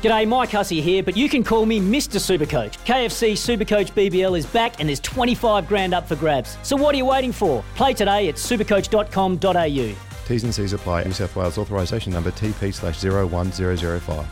G'day, 0.00 0.28
Mike 0.28 0.50
Hussey 0.50 0.80
here, 0.80 1.02
but 1.02 1.16
you 1.16 1.28
can 1.28 1.42
call 1.42 1.66
me 1.66 1.80
Mr. 1.80 2.20
Supercoach. 2.20 2.78
KFC 2.84 3.32
Supercoach 3.32 3.90
BBL 3.94 4.38
is 4.38 4.46
back 4.46 4.78
and 4.78 4.88
there's 4.88 5.00
25 5.00 5.66
grand 5.66 5.92
up 5.92 6.06
for 6.06 6.14
grabs. 6.14 6.56
So 6.62 6.76
what 6.76 6.94
are 6.94 6.98
you 6.98 7.04
waiting 7.06 7.32
for? 7.32 7.64
Play 7.74 7.94
today 7.94 8.28
at 8.28 8.36
supercoach.com.au. 8.36 9.96
T's 10.28 10.44
and 10.44 10.54
C's 10.54 10.72
apply. 10.72 11.02
New 11.02 11.12
South 11.12 11.34
Wales 11.34 11.58
authorisation 11.58 12.12
number 12.12 12.30
TP 12.30 12.72
slash 12.72 13.02
01005. 13.02 14.26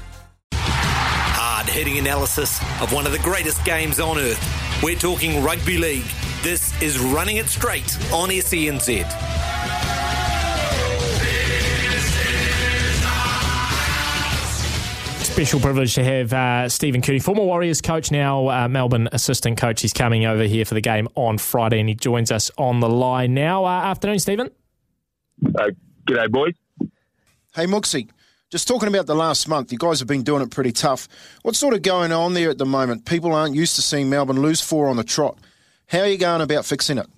Hard 0.54 1.66
hitting 1.66 1.98
analysis 1.98 2.60
of 2.80 2.92
one 2.92 3.04
of 3.04 3.10
the 3.10 3.18
greatest 3.18 3.64
games 3.64 3.98
on 3.98 4.18
earth. 4.18 4.82
We're 4.84 4.94
talking 4.94 5.42
rugby 5.42 5.78
league. 5.78 6.06
This 6.42 6.80
is 6.80 7.00
Running 7.00 7.38
It 7.38 7.46
Straight 7.46 7.96
on 8.12 8.28
SENZ. 8.28 9.45
Special 15.36 15.60
privilege 15.60 15.94
to 15.96 16.02
have 16.02 16.32
uh, 16.32 16.66
Stephen 16.66 17.02
Kearney, 17.02 17.18
former 17.18 17.42
Warriors 17.42 17.82
coach, 17.82 18.10
now 18.10 18.48
uh, 18.48 18.68
Melbourne 18.68 19.06
assistant 19.12 19.58
coach. 19.58 19.82
He's 19.82 19.92
coming 19.92 20.24
over 20.24 20.44
here 20.44 20.64
for 20.64 20.72
the 20.72 20.80
game 20.80 21.08
on 21.14 21.36
Friday 21.36 21.78
and 21.78 21.90
he 21.90 21.94
joins 21.94 22.32
us 22.32 22.50
on 22.56 22.80
the 22.80 22.88
line 22.88 23.34
now. 23.34 23.66
Uh, 23.66 23.68
afternoon, 23.68 24.18
Stephen. 24.18 24.50
Uh, 25.44 25.72
g'day, 26.08 26.30
boys. 26.30 26.54
Hey, 27.54 27.66
Mooksy. 27.66 28.08
Just 28.50 28.66
talking 28.66 28.88
about 28.88 29.04
the 29.04 29.14
last 29.14 29.46
month, 29.46 29.70
you 29.72 29.76
guys 29.76 29.98
have 29.98 30.08
been 30.08 30.22
doing 30.22 30.40
it 30.40 30.50
pretty 30.50 30.72
tough. 30.72 31.06
What's 31.42 31.58
sort 31.58 31.74
of 31.74 31.82
going 31.82 32.12
on 32.12 32.32
there 32.32 32.48
at 32.48 32.56
the 32.56 32.64
moment? 32.64 33.04
People 33.04 33.34
aren't 33.34 33.54
used 33.54 33.76
to 33.76 33.82
seeing 33.82 34.08
Melbourne 34.08 34.40
lose 34.40 34.62
four 34.62 34.88
on 34.88 34.96
the 34.96 35.04
trot. 35.04 35.36
How 35.88 36.00
are 36.00 36.06
you 36.06 36.16
going 36.16 36.40
about 36.40 36.64
fixing 36.64 36.96
it? 36.96 37.08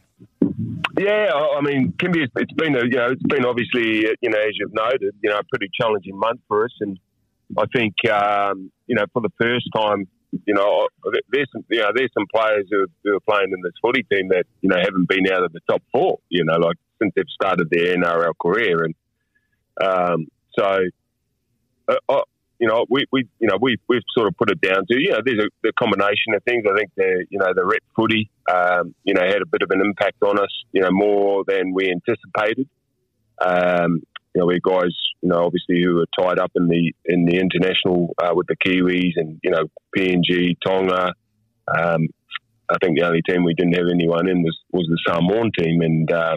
Yeah, 0.98 1.30
I 1.56 1.60
mean, 1.60 1.92
Kimby, 1.92 2.26
it's 2.34 2.52
been 2.54 2.74
a, 2.74 2.82
you 2.82 2.96
know, 2.96 3.12
it's 3.12 3.22
been 3.22 3.44
obviously, 3.44 4.08
you 4.20 4.28
know, 4.28 4.40
as 4.40 4.54
you've 4.54 4.74
noted, 4.74 5.14
you 5.22 5.30
know, 5.30 5.38
a 5.38 5.44
pretty 5.44 5.70
challenging 5.80 6.18
month 6.18 6.40
for 6.48 6.64
us, 6.64 6.72
and 6.80 6.98
I 7.56 7.64
think 7.74 7.94
um, 8.10 8.70
you 8.86 8.96
know 8.96 9.04
for 9.12 9.22
the 9.22 9.32
first 9.40 9.68
time, 9.74 10.06
you 10.46 10.54
know, 10.54 10.88
there's 11.30 11.48
some 11.52 11.64
you 11.70 11.80
know 11.80 11.90
there's 11.94 12.12
some 12.12 12.26
players 12.34 12.66
who, 12.70 12.86
who 13.04 13.16
are 13.16 13.20
playing 13.20 13.52
in 13.52 13.60
this 13.62 13.72
footy 13.80 14.02
team 14.10 14.28
that 14.28 14.44
you 14.60 14.68
know 14.68 14.76
haven't 14.76 15.08
been 15.08 15.30
out 15.32 15.44
of 15.44 15.52
the 15.52 15.60
top 15.68 15.82
four. 15.92 16.18
You 16.28 16.44
know, 16.44 16.56
like 16.56 16.76
since 17.00 17.12
they've 17.16 17.24
started 17.28 17.68
their 17.70 17.96
NRL 17.96 18.32
career, 18.40 18.84
and 18.84 18.94
um, 19.82 20.26
so 20.58 20.80
uh, 21.88 21.96
uh, 22.08 22.22
you 22.58 22.68
know 22.68 22.84
we, 22.90 23.06
we 23.10 23.26
you 23.38 23.48
know 23.48 23.56
we 23.60 23.76
we've 23.88 24.02
sort 24.16 24.28
of 24.28 24.36
put 24.36 24.50
it 24.50 24.60
down 24.60 24.84
to 24.90 25.00
you 25.00 25.10
know 25.10 25.20
there's 25.24 25.44
a 25.44 25.48
the 25.62 25.72
combination 25.78 26.34
of 26.34 26.42
things. 26.44 26.64
I 26.70 26.76
think 26.76 26.90
the 26.96 27.26
you 27.30 27.38
know 27.38 27.52
the 27.54 27.64
rep 27.64 27.82
footy 27.96 28.30
um, 28.52 28.94
you 29.04 29.14
know 29.14 29.22
had 29.22 29.40
a 29.40 29.46
bit 29.46 29.62
of 29.62 29.70
an 29.70 29.80
impact 29.80 30.22
on 30.22 30.38
us. 30.38 30.52
You 30.72 30.82
know 30.82 30.90
more 30.90 31.44
than 31.46 31.72
we 31.72 31.90
anticipated. 31.90 32.68
Um, 33.40 34.02
you 34.38 34.44
know, 34.44 34.46
we 34.46 34.60
guys, 34.60 34.94
you 35.20 35.28
know, 35.28 35.42
obviously 35.44 35.82
who 35.82 36.00
are 36.00 36.06
tied 36.16 36.38
up 36.38 36.52
in 36.54 36.68
the 36.68 36.94
in 37.06 37.24
the 37.24 37.38
international 37.38 38.14
uh, 38.22 38.30
with 38.34 38.46
the 38.46 38.56
Kiwis 38.56 39.14
and 39.16 39.40
you 39.42 39.50
know 39.50 39.64
PNG, 39.96 40.56
Tonga. 40.64 41.12
Um, 41.76 42.06
I 42.70 42.76
think 42.80 42.98
the 42.98 43.06
only 43.06 43.22
team 43.22 43.42
we 43.42 43.54
didn't 43.54 43.76
have 43.76 43.88
anyone 43.92 44.28
in 44.28 44.42
was, 44.42 44.56
was 44.70 44.86
the 44.88 44.98
Samoan 45.08 45.50
team, 45.58 45.80
and 45.80 46.12
um, 46.12 46.36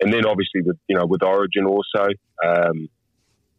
and 0.00 0.12
then 0.12 0.26
obviously 0.26 0.62
with 0.62 0.76
you 0.88 0.96
know 0.96 1.06
with 1.06 1.22
Origin 1.22 1.66
also, 1.66 2.08
um, 2.44 2.88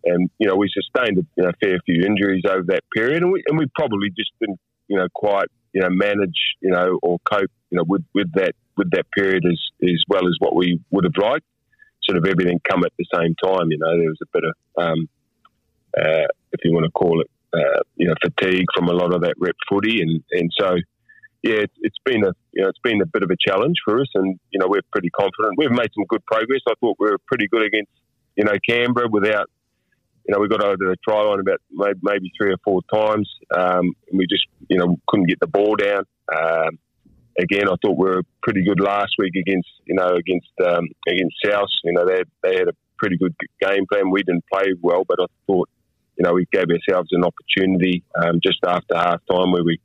and 0.03 0.29
you 0.37 0.47
know 0.49 0.57
we 0.57 0.69
sustained 0.69 1.19
a 1.19 1.21
you 1.37 1.43
know, 1.43 1.51
fair 1.61 1.79
few 1.85 2.03
injuries 2.03 2.43
over 2.45 2.63
that 2.67 2.83
period, 2.93 3.23
and 3.23 3.31
we 3.31 3.41
and 3.47 3.57
we 3.57 3.67
probably 3.73 4.09
just 4.09 4.31
didn't 4.41 4.59
you 4.89 4.97
know 4.97 5.07
quite 5.15 5.47
you 5.71 5.79
know 5.79 5.89
manage 5.89 6.37
you 6.59 6.71
know 6.71 6.99
or 7.01 7.19
cope 7.31 7.51
you 7.69 7.77
know 7.77 7.85
with, 7.87 8.03
with 8.13 8.29
that 8.33 8.53
with 8.75 8.91
that 8.91 9.05
period 9.15 9.45
as 9.45 9.59
as 9.81 10.03
well 10.09 10.27
as 10.27 10.35
what 10.39 10.57
we 10.57 10.81
would 10.91 11.05
have 11.05 11.17
liked 11.17 11.45
sort 12.07 12.17
of 12.17 12.25
everything 12.25 12.59
come 12.69 12.83
at 12.83 12.93
the 12.97 13.05
same 13.13 13.35
time. 13.43 13.67
You 13.69 13.77
know, 13.79 13.97
there 13.97 14.09
was 14.09 14.19
a 14.21 14.29
bit 14.33 14.43
of, 14.43 14.83
um, 14.83 15.09
uh, 15.97 16.27
if 16.53 16.59
you 16.63 16.73
want 16.73 16.85
to 16.85 16.91
call 16.91 17.21
it, 17.21 17.29
uh, 17.53 17.81
you 17.95 18.07
know, 18.07 18.15
fatigue 18.23 18.65
from 18.75 18.89
a 18.89 18.93
lot 18.93 19.13
of 19.13 19.21
that 19.21 19.35
rep 19.39 19.55
footy, 19.69 20.01
and 20.01 20.23
and 20.31 20.51
so 20.59 20.75
yeah, 21.43 21.61
it's, 21.61 21.73
it's 21.81 21.97
been 22.03 22.23
a 22.23 22.31
you 22.53 22.63
know 22.63 22.69
it's 22.69 22.79
been 22.83 23.01
a 23.01 23.05
bit 23.05 23.23
of 23.23 23.29
a 23.29 23.37
challenge 23.47 23.75
for 23.85 23.99
us, 23.99 24.07
and 24.15 24.39
you 24.51 24.59
know 24.59 24.67
we're 24.67 24.81
pretty 24.91 25.09
confident. 25.09 25.57
We've 25.57 25.71
made 25.71 25.91
some 25.93 26.05
good 26.09 26.25
progress. 26.25 26.61
I 26.67 26.73
thought 26.79 26.97
we 26.99 27.09
were 27.09 27.19
pretty 27.27 27.47
good 27.47 27.63
against 27.63 27.91
you 28.35 28.43
know 28.43 28.53
Canberra 28.67 29.07
without. 29.09 29.49
You 30.27 30.35
know, 30.35 30.41
we 30.41 30.49
got 30.49 30.61
over 30.61 30.75
the 30.75 30.97
try 31.07 31.21
line 31.21 31.39
about 31.39 31.61
maybe 32.03 32.33
three 32.37 32.51
or 32.51 32.57
four 32.65 32.81
times. 32.93 33.31
Um, 33.55 33.93
and 34.09 34.19
we 34.19 34.27
just, 34.29 34.45
you 34.67 34.77
know, 34.77 34.97
couldn't 35.07 35.29
get 35.29 35.39
the 35.39 35.47
ball 35.47 35.77
down. 35.77 36.03
Um, 36.35 36.79
again, 37.37 37.67
I 37.67 37.75
thought 37.81 37.97
we 37.97 38.09
were 38.09 38.23
pretty 38.41 38.63
good 38.63 38.79
last 38.79 39.13
week 39.17 39.33
against 39.35 39.69
you 39.85 39.95
know 39.95 40.09
against 40.15 40.49
um, 40.65 40.87
against 41.07 41.35
South. 41.45 41.69
You 41.83 41.93
know 41.93 42.05
they 42.05 42.23
they 42.43 42.55
had 42.55 42.67
a 42.67 42.73
pretty 42.97 43.17
good 43.17 43.35
game 43.61 43.85
plan. 43.91 44.09
We 44.11 44.23
didn't 44.23 44.45
play 44.51 44.73
well, 44.81 45.03
but 45.07 45.19
I 45.21 45.25
thought 45.45 45.69
you 46.17 46.23
know 46.23 46.33
we 46.33 46.47
gave 46.51 46.65
ourselves 46.69 47.09
an 47.11 47.23
opportunity 47.23 48.03
um, 48.21 48.39
just 48.43 48.59
after 48.65 48.95
half 48.95 49.21
time 49.29 49.51
where 49.51 49.63
we 49.63 49.79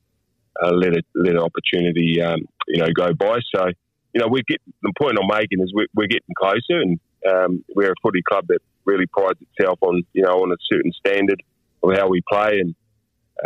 uh, 0.62 0.72
let 0.72 0.94
it 0.94 1.06
let 1.14 1.32
an 1.34 1.40
opportunity 1.40 2.20
um, 2.22 2.40
you 2.68 2.82
know 2.82 2.88
go 2.94 3.12
by. 3.14 3.38
So 3.54 3.66
you 4.14 4.20
know 4.20 4.28
we 4.28 4.42
get 4.48 4.60
the 4.82 4.92
point 4.98 5.18
I'm 5.20 5.28
making 5.28 5.60
is 5.60 5.72
we're, 5.74 5.86
we're 5.94 6.08
getting 6.08 6.34
closer, 6.36 6.80
and 6.80 7.00
um, 7.30 7.64
we're 7.74 7.92
a 7.92 8.02
footy 8.02 8.22
club 8.22 8.46
that 8.48 8.60
really 8.84 9.06
prides 9.06 9.38
itself 9.40 9.78
on 9.82 10.02
you 10.12 10.22
know 10.22 10.32
on 10.42 10.52
a 10.52 10.56
certain 10.70 10.92
standard 10.92 11.42
of 11.82 11.96
how 11.96 12.08
we 12.08 12.22
play, 12.28 12.60
and 12.60 12.74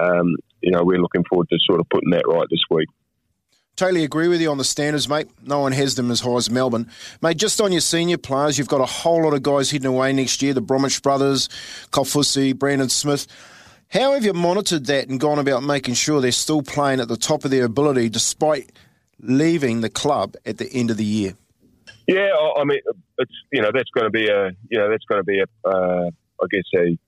um, 0.01 0.37
you 0.61 0.71
know 0.71 0.83
we're 0.85 1.01
looking 1.01 1.25
forward 1.29 1.49
to 1.51 1.59
sort 1.67 1.81
of 1.81 1.89
putting 1.89 2.11
that 2.11 2.29
right 2.29 2.47
this 2.51 2.63
week. 2.71 2.89
Totally 3.77 4.05
agree 4.05 4.29
with 4.29 4.41
you 4.41 4.51
on 4.51 4.57
the 4.57 4.65
standards, 4.65 5.07
mate. 5.07 5.29
No 5.45 5.61
one 5.61 5.73
has 5.73 5.97
them 5.97 6.11
as 6.11 6.21
high 6.21 6.37
as 6.37 6.49
Melbourne. 6.49 6.89
Mate, 7.21 7.37
just 7.37 7.61
on 7.61 7.73
your 7.73 7.83
senior 7.83 8.17
players, 8.17 8.57
you've 8.57 8.69
got 8.69 8.81
a 8.81 8.87
whole 8.87 9.23
lot 9.25 9.35
of 9.35 9.43
guys 9.43 9.71
hidden 9.71 9.87
away 9.87 10.15
next 10.15 10.41
year 10.41 10.55
the 10.55 10.63
Bromwich 10.63 11.03
brothers, 11.03 11.49
Kaufusi, 11.91 12.59
Brandon 12.59 12.89
Smith. 12.89 13.27
How 13.89 14.15
have 14.15 14.25
you 14.25 14.33
monitored 14.33 14.87
that 14.87 15.09
and 15.09 15.21
gone 15.21 15.39
about 15.39 15.63
making 15.63 15.93
sure 15.93 16.23
they're 16.23 16.33
still 16.33 16.63
playing 16.63 17.01
at 17.01 17.09
the 17.09 17.19
top 17.19 17.45
of 17.45 17.51
their 17.51 17.67
ability 17.67 18.09
despite 18.09 18.73
leaving 19.21 19.83
the 19.83 19.91
club 19.91 20.37
at 20.47 20.57
the 20.57 20.73
end 20.73 20.91
of 20.91 20.97
the 20.97 21.05
year? 21.05 21.35
Yeah, 22.07 22.31
I 22.57 22.65
mean, 22.65 22.81
it's 23.19 23.33
you 23.53 23.61
know 23.61 23.73
that's 23.75 23.91
going 23.91 24.07
to 24.07 24.11
be 24.11 24.27
a 24.29 24.53
you 24.71 24.79
know 24.79 24.89
that's 24.89 25.05
going 25.05 25.21
to 25.21 25.25
be 25.25 25.41
a 25.41 25.69
uh, 25.69 26.11
I 26.43 26.47
guess 26.51 26.65
a 26.75 26.99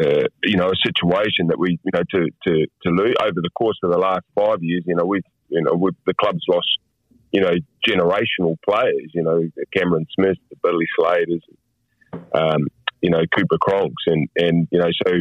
uh, 0.00 0.26
you 0.42 0.56
know 0.56 0.70
a 0.70 0.76
situation 0.84 1.46
that 1.48 1.58
we 1.58 1.78
you 1.84 1.90
know 1.94 2.02
to 2.10 2.30
to 2.48 2.66
to 2.82 2.90
lose 2.90 3.14
over 3.22 3.40
the 3.40 3.50
course 3.56 3.78
of 3.84 3.92
the 3.92 3.98
last 3.98 4.24
five 4.34 4.60
years. 4.60 4.82
You 4.86 4.96
know 4.96 5.04
we've 5.04 5.22
you 5.54 5.62
know, 5.62 5.90
the 6.06 6.14
club's 6.14 6.44
lost, 6.48 6.78
you 7.32 7.40
know, 7.40 7.52
generational 7.86 8.56
players. 8.68 9.10
You 9.14 9.22
know, 9.22 9.40
Cameron 9.74 10.06
Smith, 10.14 10.36
the 10.50 10.56
Billy 10.62 10.86
Slaters, 10.98 11.42
um, 12.34 12.66
you 13.00 13.10
know, 13.10 13.22
Cooper 13.36 13.58
Cronks, 13.58 14.04
and 14.06 14.28
and 14.36 14.68
you 14.70 14.78
know, 14.80 14.90
so 15.06 15.12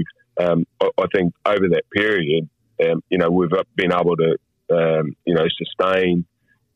um, 0.46 0.66
I, 0.82 1.06
think 1.14 1.34
over 1.46 1.70
that 1.70 1.84
period, 1.96 2.50
um, 2.84 3.04
you 3.10 3.18
know, 3.18 3.30
we've 3.30 3.52
been 3.76 3.94
able 3.94 4.16
to, 4.18 4.38
um, 4.72 5.16
you 5.26 5.36
know, 5.36 5.46
sustain 5.58 6.26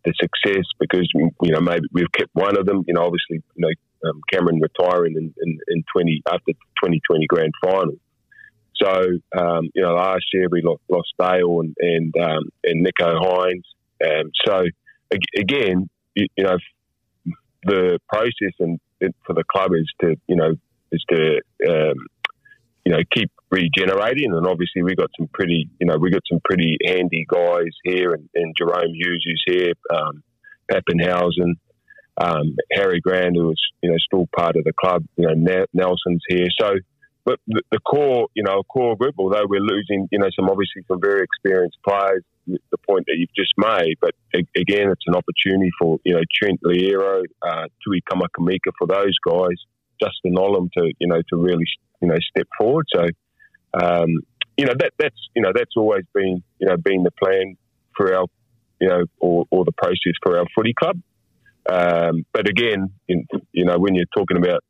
the 0.05 0.13
success 0.19 0.65
because 0.79 1.09
you 1.13 1.51
know 1.51 1.59
maybe 1.59 1.85
we've 1.91 2.11
kept 2.11 2.29
one 2.33 2.57
of 2.57 2.65
them. 2.65 2.83
You 2.87 2.93
know, 2.93 3.01
obviously, 3.01 3.43
you 3.55 3.57
know, 3.57 4.09
um, 4.09 4.21
Cameron 4.31 4.61
retiring 4.61 5.15
in, 5.17 5.33
in, 5.43 5.59
in 5.67 5.83
twenty 5.91 6.21
after 6.31 6.53
twenty 6.79 7.01
twenty 7.09 7.25
grand 7.27 7.53
final. 7.63 7.95
So, 8.81 9.01
um, 9.37 9.69
you 9.73 9.81
know, 9.81 9.93
last 9.93 10.25
year 10.33 10.47
we 10.51 10.61
lost, 10.61 10.81
lost 10.89 11.13
Dale 11.19 11.61
and 11.61 11.75
and, 11.79 12.13
um, 12.21 12.49
and 12.63 12.85
Nicho 12.85 13.19
Hynes. 13.19 13.63
Um, 14.05 14.31
so, 14.45 14.63
again, 15.35 15.89
you, 16.15 16.27
you, 16.35 16.43
know, 16.43 16.57
the 17.63 17.99
process 18.07 18.53
and 18.59 18.79
for 19.25 19.33
the 19.33 19.43
club 19.43 19.71
is 19.73 19.89
to, 20.01 20.15
you 20.27 20.35
know, 20.35 20.53
is 20.91 21.03
to, 21.09 21.41
um, 21.67 21.95
you 22.85 22.91
know, 22.91 22.99
keep 23.11 23.31
regenerating. 23.49 24.33
And 24.33 24.47
obviously, 24.47 24.83
we 24.83 24.95
got 24.95 25.09
some 25.17 25.27
pretty, 25.33 25.69
you 25.79 25.87
know, 25.87 25.97
we 25.97 26.11
got 26.11 26.23
some 26.29 26.39
pretty 26.43 26.77
handy 26.85 27.25
guys 27.27 27.73
here, 27.83 28.11
and, 28.11 28.29
and 28.33 28.55
Jahrome 28.55 28.93
Hughes 28.93 29.25
is 29.25 29.43
here, 29.45 29.73
um, 29.93 30.23
Papenhuyzen, 30.71 31.53
um, 32.19 32.55
Harry 32.71 32.99
Grant, 33.01 33.35
who 33.35 33.51
is, 33.51 33.61
you 33.81 33.89
know, 33.89 33.97
still 33.97 34.27
part 34.35 34.55
of 34.55 34.63
the 34.63 34.73
club. 34.73 35.03
You 35.17 35.27
know, 35.27 35.65
Nelson's 35.73 36.23
here, 36.27 36.47
so 36.59 36.75
but 37.27 37.39
the, 37.45 37.61
the, 37.71 37.79
core, 37.79 38.29
you 38.35 38.43
know, 38.43 38.63
core 38.63 38.95
group, 38.95 39.15
although 39.17 39.45
we're 39.47 39.59
losing, 39.59 40.07
you 40.13 40.19
know, 40.19 40.29
some 40.33 40.49
obviously 40.49 40.81
some 40.87 41.01
very 41.01 41.21
experienced 41.21 41.77
players, 41.85 42.23
the 42.47 42.77
point 42.89 43.03
that 43.07 43.17
you've 43.17 43.35
just 43.35 43.51
made, 43.57 43.95
but 43.99 44.11
again, 44.55 44.89
it's 44.89 45.03
an 45.07 45.13
opportunity 45.13 45.69
for, 45.77 45.99
you 46.05 46.13
know, 46.13 46.21
Trent 46.33 46.61
Loiero, 46.63 47.23
uh, 47.41 47.65
Tui 47.83 48.01
Kamikamica 48.09 48.71
for 48.79 48.87
those 48.87 49.17
guys, 49.27 49.57
Justin 50.01 50.35
Olam 50.35 50.71
to, 50.77 50.89
you 50.99 51.07
know, 51.09 51.21
to 51.29 51.35
really, 51.35 51.65
you 52.01 52.07
know, 52.07 52.15
step 52.31 52.47
forward. 52.57 52.85
So, 52.95 53.07
um, 53.83 54.21
you 54.57 54.65
know 54.65 54.73
that 54.77 54.91
that's 54.97 55.29
you 55.35 55.41
know 55.41 55.51
that's 55.53 55.77
always 55.77 56.03
been 56.13 56.43
you 56.59 56.67
know 56.67 56.77
been 56.77 57.03
the 57.03 57.11
plan 57.11 57.55
for 57.95 58.13
our 58.13 58.25
you 58.81 58.87
know 58.87 59.03
or, 59.19 59.45
or 59.51 59.65
the 59.65 59.71
process 59.71 60.13
for 60.23 60.37
our 60.37 60.45
footy 60.55 60.73
club. 60.73 60.99
Um, 61.69 62.25
but 62.33 62.49
again, 62.49 62.91
in, 63.07 63.27
you 63.51 63.65
know 63.65 63.77
when 63.77 63.93
you're 63.95 64.05
talking 64.15 64.37
about 64.37 64.63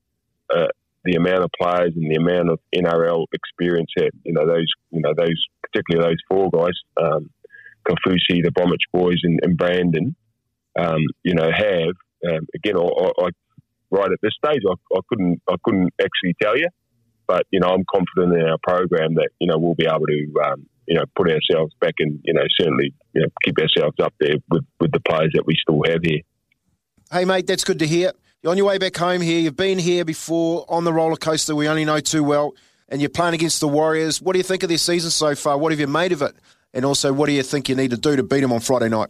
uh, 0.53 0.67
the 1.07 1.15
amount 1.15 1.43
of 1.43 1.49
players 1.59 1.93
and 1.95 2.11
the 2.11 2.17
amount 2.17 2.49
of 2.49 2.59
NRL 2.75 3.25
experience 3.31 3.89
that 3.95 4.11
you 4.23 4.33
know 4.33 4.45
those 4.45 4.67
you 4.91 5.01
know 5.01 5.13
those 5.15 5.47
particularly 5.63 6.09
those 6.09 6.21
four 6.29 6.49
guys, 6.51 6.75
um, 7.01 7.29
Kaufusi, 7.87 8.43
the 8.43 8.51
Bromwich 8.53 8.83
boys, 8.93 9.19
and, 9.23 9.39
and 9.41 9.57
Brandon, 9.57 10.15
um, 10.77 11.01
you 11.23 11.33
know 11.33 11.49
have 11.49 11.95
um, 12.27 12.47
again, 12.55 12.75
I, 12.77 12.81
I, 12.81 13.29
right 13.89 14.11
at 14.11 14.19
this 14.21 14.33
stage, 14.43 14.61
I, 14.67 14.73
I 14.95 14.99
couldn't 15.07 15.41
I 15.49 15.55
couldn't 15.63 15.93
actually 16.01 16.35
tell 16.41 16.57
you, 16.57 16.67
but 17.25 17.45
you 17.51 17.61
know 17.61 17.69
I'm 17.69 17.85
confident 17.93 18.41
in 18.41 18.47
our 18.47 18.57
program 18.61 19.15
that 19.15 19.29
you 19.39 19.47
know 19.47 19.57
we'll 19.57 19.75
be 19.75 19.85
able 19.85 20.07
to 20.07 20.33
um, 20.45 20.67
you 20.87 20.95
know 20.95 21.05
put 21.15 21.31
ourselves 21.31 21.73
back 21.79 21.93
and 21.99 22.19
you 22.23 22.33
know 22.33 22.43
certainly 22.59 22.93
you 23.13 23.21
know 23.21 23.27
keep 23.43 23.57
ourselves 23.59 23.95
up 24.01 24.13
there 24.19 24.35
with 24.51 24.65
with 24.81 24.91
the 24.91 24.99
players 24.99 25.31
that 25.35 25.45
we 25.45 25.55
still 25.61 25.81
have 25.87 26.01
here. 26.03 26.21
Hey 27.11 27.23
mate, 27.23 27.47
that's 27.47 27.63
good 27.63 27.79
to 27.79 27.87
hear. 27.87 28.11
You're 28.47 28.53
on 28.53 28.57
your 28.57 28.67
way 28.67 28.77
back 28.77 28.95
home 28.95 29.19
here. 29.19 29.41
You've 29.41 29.57
been 29.57 29.77
here 29.77 30.05
before 30.05 30.63
on 30.69 30.85
the 30.85 30.93
roller 30.93 31.17
coaster. 31.17 31.53
We 31.53 31.67
only 31.67 31.83
know 31.83 31.99
too 31.99 32.23
well, 32.23 32.55
and 32.87 33.01
you're 33.01 33.09
playing 33.09 33.33
against 33.33 33.59
the 33.59 33.67
Warriors. 33.67 34.21
What 34.21 34.31
do 34.31 34.39
you 34.39 34.43
think 34.43 34.63
of 34.63 34.69
their 34.69 34.77
season 34.77 35.11
so 35.11 35.35
far? 35.35 35.57
What 35.57 35.73
have 35.73 35.81
you 35.81 35.87
made 35.87 36.13
of 36.13 36.21
it? 36.21 36.33
And 36.73 36.85
also, 36.85 37.11
what 37.11 37.25
do 37.25 37.33
you 37.33 37.43
think 37.43 37.67
you 37.67 37.75
need 37.75 37.91
to 37.91 37.97
do 37.97 38.15
to 38.15 38.23
beat 38.23 38.39
them 38.39 38.53
on 38.53 38.61
Friday 38.61 38.87
night? 38.87 39.09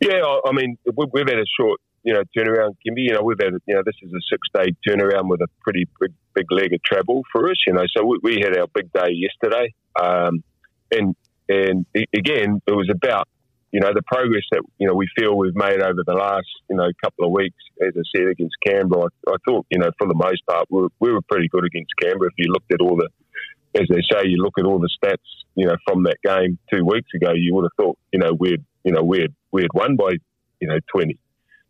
Yeah, 0.00 0.22
I 0.44 0.52
mean, 0.52 0.78
we've 0.94 1.26
had 1.26 1.40
a 1.40 1.44
short 1.58 1.80
you 2.04 2.12
know, 2.12 2.22
turnaround 2.38 2.76
be. 2.84 3.02
You 3.02 3.14
know, 3.14 3.22
we've 3.22 3.40
had, 3.42 3.54
you 3.66 3.74
know, 3.74 3.82
this 3.84 3.96
is 4.00 4.12
a 4.12 4.20
six 4.30 4.46
day 4.54 4.76
turnaround 4.88 5.28
with 5.28 5.40
a 5.40 5.48
pretty 5.62 5.88
big, 5.98 6.12
big 6.34 6.52
leg 6.52 6.72
of 6.72 6.80
travel 6.84 7.22
for 7.32 7.50
us, 7.50 7.56
you 7.66 7.72
know. 7.72 7.82
So 7.96 8.06
we, 8.06 8.18
we 8.22 8.40
had 8.40 8.56
our 8.56 8.68
big 8.72 8.92
day 8.92 9.08
yesterday. 9.10 9.74
Um, 10.00 10.44
and, 10.92 11.16
and 11.48 11.84
again, 12.16 12.62
it 12.64 12.76
was 12.76 12.88
about, 12.94 13.26
you 13.72 13.80
know, 13.80 13.90
the 13.94 14.02
progress 14.02 14.44
that, 14.52 14.62
you 14.78 14.86
know, 14.86 14.94
we 14.94 15.08
feel 15.18 15.36
we've 15.36 15.56
made 15.56 15.80
over 15.80 16.02
the 16.06 16.14
last, 16.14 16.46
you 16.68 16.76
know, 16.76 16.88
couple 17.02 17.26
of 17.26 17.32
weeks. 17.32 17.56
As 17.80 17.94
I 17.96 18.02
said, 18.14 18.28
against 18.28 18.54
Canberra, 18.64 19.04
I, 19.04 19.32
I 19.32 19.36
thought, 19.46 19.66
you 19.70 19.78
know, 19.78 19.90
for 19.98 20.06
the 20.06 20.14
most 20.14 20.46
part, 20.46 20.66
we 20.70 20.82
were, 20.82 20.88
we 21.00 21.12
were 21.12 21.22
pretty 21.22 21.48
good 21.48 21.64
against 21.64 21.92
Canberra. 22.00 22.30
If 22.30 22.44
you 22.44 22.52
looked 22.52 22.72
at 22.72 22.80
all 22.80 22.96
the, 22.96 23.08
as 23.80 23.88
they 23.88 24.02
say, 24.12 24.28
you 24.28 24.42
look 24.42 24.58
at 24.58 24.66
all 24.66 24.78
the 24.78 24.90
stats, 25.02 25.16
you 25.54 25.66
know, 25.66 25.76
from 25.86 26.04
that 26.04 26.18
game 26.22 26.58
two 26.72 26.84
weeks 26.84 27.08
ago, 27.14 27.32
you 27.34 27.54
would 27.54 27.64
have 27.64 27.84
thought, 27.84 27.98
you 28.12 28.20
know, 28.20 28.32
we'd, 28.38 28.62
you 28.84 28.92
know, 28.92 29.02
we'd, 29.02 29.32
we'd 29.50 29.72
won 29.74 29.96
by, 29.96 30.12
you 30.60 30.68
know, 30.68 30.78
20 30.94 31.18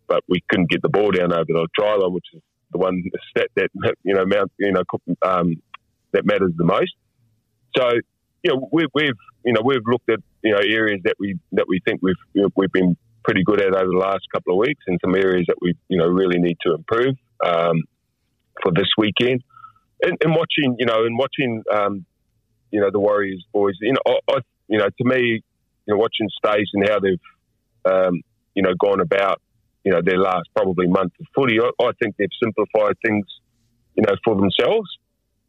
but 0.09 0.23
we 0.29 0.43
couldn't 0.51 0.69
get 0.69 0.83
the 0.83 0.91
ball 0.91 1.11
down 1.11 1.33
over 1.33 1.47
the 1.47 1.67
try 1.75 1.95
line, 1.95 2.13
which 2.13 2.27
is 2.35 2.43
the 2.73 2.79
one 2.79 3.03
stat 3.31 3.49
that 3.57 3.71
you 4.03 4.15
know 4.15 4.25
mount 4.27 4.53
you 4.59 4.73
know 4.73 4.83
um, 5.23 5.55
that 6.13 6.27
matters 6.27 6.53
the 6.57 6.65
most. 6.65 6.93
So 7.77 7.89
you 8.43 8.53
know 8.53 8.69
we've, 8.73 8.89
we've 8.95 9.15
you 9.45 9.53
know 9.53 9.63
we've 9.65 9.87
looked 9.87 10.11
at 10.11 10.21
you 10.43 10.53
know 10.53 10.59
areas 10.59 11.01
that 11.05 11.15
we 11.19 11.39
that 11.53 11.67
we 11.69 11.81
think 11.85 12.01
we've 12.03 12.17
you 12.35 12.43
know, 12.43 12.49
we've 12.57 12.73
been 12.73 12.97
pretty 13.25 13.43
good 13.45 13.61
at 13.61 13.75
over 13.75 13.87
the 13.87 13.99
last 13.99 14.23
couple 14.33 14.55
of 14.55 14.59
weeks, 14.59 14.83
and 14.87 14.99
some 15.05 15.15
areas 15.15 15.45
that 15.49 15.57
we 15.61 15.75
you 15.89 15.99
know 15.99 16.07
really 16.07 16.39
need 16.39 16.57
to 16.67 16.75
improve 16.75 17.15
um, 17.45 17.83
for 18.63 18.73
this 18.75 18.89
weekend. 18.99 19.43
And, 20.05 20.19
and, 20.25 20.35
watching 20.35 20.77
you 20.79 20.87
know 20.87 21.05
and 21.05 21.17
watching 21.17 21.63
um, 21.73 22.05
you 22.71 22.81
know 22.81 22.91
the 22.91 22.99
Warriors 22.99 23.45
boys, 23.53 23.75
you 23.81 23.93
know 23.93 24.01
I, 24.07 24.33
I, 24.33 24.39
you 24.69 24.79
know 24.79 24.87
to 24.87 25.05
me 25.05 25.43
you 25.87 25.95
know 25.95 25.97
watching 25.97 26.29
Stace 26.45 26.69
and 26.75 26.89
how 26.89 26.99
they've 26.99 27.93
um, 27.93 28.23
you 28.55 28.63
know 28.63 28.75
gone 28.81 29.01
about 29.01 29.41
you 29.85 29.93
know 29.93 30.01
their 30.05 30.19
last 30.19 30.49
probably 30.57 30.89
month 30.89 31.13
of 31.21 31.27
footy. 31.35 31.59
I, 31.61 31.71
I 31.83 31.91
think 32.03 32.17
they've 32.17 32.29
simplified 32.43 32.97
things, 33.05 33.27
you 33.95 34.05
know, 34.07 34.15
for 34.25 34.35
themselves, 34.35 34.89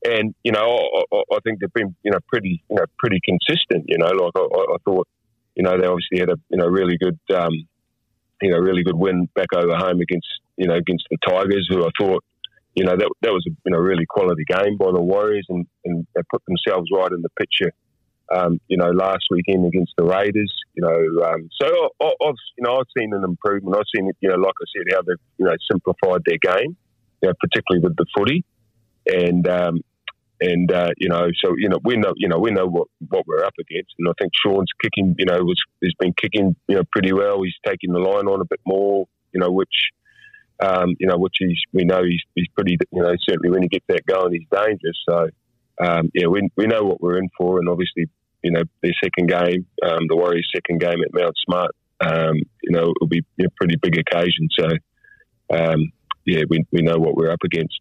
and 0.06 0.34
you 0.44 0.52
know 0.52 1.06
I, 1.12 1.24
I, 1.32 1.40
think 1.44 1.60
they've 1.60 1.74
been 1.74 1.96
you 2.04 2.12
know 2.12 2.20
pretty 2.28 2.64
you 2.70 2.76
know 2.76 2.86
pretty 2.98 3.20
consistent. 3.24 3.86
You 3.88 3.98
know, 3.98 4.08
like 4.08 4.34
I, 4.36 4.40
I 4.40 4.78
thought, 4.86 5.08
you 5.56 5.64
know, 5.64 5.78
they 5.78 5.88
obviously 5.88 6.20
had 6.20 6.30
a 6.30 6.36
you 6.50 6.58
know 6.58 6.68
really 6.68 6.98
good 6.98 7.20
um, 7.36 7.54
you 8.42 8.52
know 8.52 8.58
really 8.58 8.84
good 8.84 8.96
win 8.96 9.30
back 9.36 9.48
over 9.56 9.76
home 9.76 10.02
against 10.02 10.28
you 10.58 10.68
know 10.68 10.76
against 10.76 11.06
the 11.10 11.18
Tigers, 11.28 11.68
who 11.70 11.86
I 11.86 11.90
thought. 12.00 12.24
You 12.76 12.86
know 12.86 12.96
that 12.98 13.10
that 13.22 13.32
was 13.32 13.46
a 13.48 13.52
you 13.66 13.72
know 13.72 13.80
really 13.80 14.06
quality 14.06 14.44
game 14.48 14.78
by 14.78 14.92
the 14.92 15.02
Warriors, 15.02 15.46
and, 15.50 15.66
and 15.86 16.08
they 16.16 16.22
put 16.32 16.42
themselves 16.46 16.90
right 16.92 17.12
in 17.12 17.22
the 17.22 17.30
picture 17.40 17.72
um, 18.34 18.60
you 18.68 18.78
know, 18.78 18.90
last 18.90 19.26
weekend 19.30 19.66
against 19.66 19.94
the 19.98 20.06
Raiders. 20.06 20.52
You 20.76 20.84
know, 20.84 21.26
um, 21.26 21.50
so 21.62 21.90
I, 22.02 22.06
have 22.06 22.36
you 22.58 22.64
know 22.64 22.78
I've 22.78 22.86
seen 22.98 23.14
an 23.14 23.24
improvement. 23.24 23.76
I've 23.78 23.84
seen 23.96 24.10
you 24.20 24.30
know, 24.30 24.36
like 24.36 24.56
I 24.60 24.66
said, 24.76 24.96
how 24.96 25.02
they've 25.02 25.18
you 25.38 25.46
know 25.46 25.56
simplified 25.70 26.22
their 26.26 26.38
game, 26.38 26.76
you 27.22 27.30
know, 27.30 27.34
particularly 27.40 27.84
with 27.84 27.96
the 27.96 28.06
footy, 28.16 28.44
and 29.08 29.48
um, 29.48 29.82
and 30.42 30.72
uh, 30.72 30.90
you 30.98 31.10
know, 31.10 31.28
so 31.44 31.54
you 31.58 31.70
know 31.70 31.80
we 31.84 31.96
know 31.98 32.14
you 32.16 32.28
know 32.28 32.40
we 32.40 32.52
know 32.52 32.66
what, 32.66 32.88
what 33.10 33.26
we're 33.28 33.44
up 33.44 33.54
against, 33.60 33.94
and 34.00 34.08
I 34.10 34.14
think 34.20 34.32
Shaun's 34.44 34.72
kicking 34.82 35.16
you 35.18 35.26
know 35.26 35.38
was 35.44 35.60
has 35.84 35.94
been 36.00 36.14
kicking 36.20 36.56
you 36.68 36.76
know 36.76 36.84
pretty 36.92 37.14
well. 37.14 37.42
He's 37.44 37.54
taking 37.66 37.94
the 37.94 38.00
line 38.00 38.28
on 38.28 38.42
a 38.42 38.46
bit 38.46 38.62
more, 38.66 39.06
you 39.34 39.40
know, 39.40 39.52
which. 39.52 39.70
Um, 40.64 40.96
you 40.98 41.08
know, 41.08 41.18
which 41.18 41.34
he's, 41.40 41.60
we 41.74 41.84
know 41.84 42.04
he's, 42.04 42.22
he's 42.36 42.48
pretty, 42.56 42.78
you 42.92 43.02
know, 43.02 43.12
certainly 43.28 43.50
when 43.50 43.64
he 43.64 43.68
gets 43.68 43.86
that 43.90 44.06
going, 44.06 44.32
he's 44.32 44.48
dangerous. 44.50 44.98
So, 45.10 45.28
um, 45.84 46.10
yeah, 46.14 46.28
we, 46.28 46.48
we 46.56 46.68
know 46.68 46.84
what 46.84 47.02
we're 47.02 47.18
in 47.18 47.28
for, 47.36 47.60
and 47.60 47.68
obviously, 47.68 48.06
you 48.44 48.52
know, 48.52 48.62
their 48.82 48.94
second 49.04 49.28
game, 49.28 49.66
um, 49.84 50.08
the 50.08 50.16
Warriors' 50.16 50.50
second 50.56 50.80
game 50.80 51.02
at 51.04 51.14
Mount 51.14 51.36
Smart, 51.44 51.72
um, 52.00 52.36
you 52.62 52.72
know, 52.72 52.94
it'll 52.96 53.08
be 53.08 53.24
a 53.42 53.50
pretty 53.58 53.76
big 53.82 53.98
occasion. 53.98 54.48
So, 54.58 54.68
um, 55.54 55.92
yeah, 56.26 56.44
we, 56.48 56.66
we 56.72 56.82
know 56.82 56.98
what 56.98 57.16
we're 57.16 57.32
up 57.32 57.44
against. 57.44 57.78